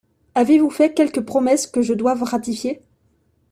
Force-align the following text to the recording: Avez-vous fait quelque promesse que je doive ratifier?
Avez-vous 0.33 0.71
fait 0.71 0.95
quelque 0.95 1.19
promesse 1.19 1.67
que 1.67 1.83
je 1.83 1.93
doive 1.93 2.23
ratifier? 2.23 2.81